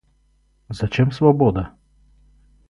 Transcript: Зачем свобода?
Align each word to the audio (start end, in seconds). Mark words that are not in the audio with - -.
Зачем 0.69 1.11
свобода? 1.11 1.75